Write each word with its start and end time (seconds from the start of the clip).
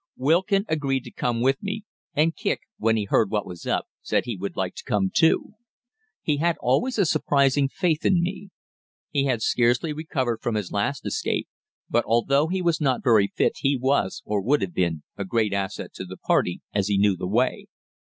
Wilkin 0.17 0.65
agreed 0.67 1.03
to 1.03 1.11
come 1.11 1.41
with 1.41 1.61
me, 1.61 1.83
and 2.15 2.35
Kicq, 2.35 2.61
when 2.79 2.97
he 2.97 3.03
heard 3.03 3.29
what 3.29 3.45
was 3.45 3.67
up, 3.67 3.85
said 4.01 4.25
he 4.25 4.35
would 4.35 4.57
like 4.57 4.73
to 4.77 4.83
come 4.83 5.11
too. 5.13 5.51
He 6.23 6.37
had 6.37 6.57
always 6.59 6.97
a 6.97 7.05
surprising 7.05 7.67
faith 7.69 8.03
in 8.03 8.19
me. 8.23 8.49
He 9.11 9.25
had 9.25 9.43
scarcely 9.43 9.93
recovered 9.93 10.39
from 10.41 10.55
his 10.55 10.71
last 10.71 11.05
escape, 11.05 11.47
but 11.87 12.03
although 12.07 12.47
he 12.47 12.63
was 12.63 12.81
not 12.81 13.03
very 13.03 13.27
fit, 13.35 13.57
he 13.57 13.77
was, 13.79 14.23
or 14.25 14.41
would 14.41 14.63
have 14.63 14.73
been, 14.73 15.03
a 15.17 15.23
great 15.23 15.53
asset 15.53 15.93
to 15.93 16.03
the 16.03 16.17
party, 16.17 16.61
as 16.73 16.87
he 16.87 16.97
knew 16.97 17.15
the 17.15 17.27
way. 17.27 17.67